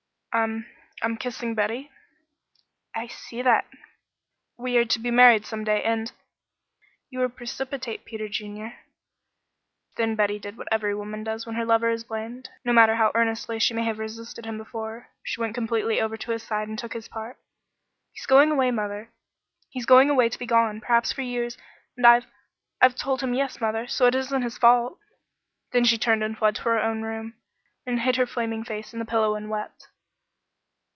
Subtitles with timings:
[0.33, 0.65] "I
[1.01, 1.91] I'm kissing Betty."
[2.95, 3.67] "I see that."
[4.57, 6.09] "We are to be married some day and"
[7.09, 8.77] "You are precipitate, Peter Junior."
[9.97, 13.11] Then Betty did what every woman does when her lover is blamed, no matter how
[13.13, 15.09] earnestly she may have resisted him before.
[15.21, 17.35] She went completely over to his side and took his part.
[18.13, 19.09] "He's going away, mother.
[19.69, 21.57] He's going away to be gone perhaps for years;
[21.97, 22.27] and I've
[22.81, 24.97] I've told him yes, mother, so it isn't his fault."
[25.73, 27.33] Then she turned and fled to her own room,
[27.85, 29.87] and hid her flaming face in the pillow and wept.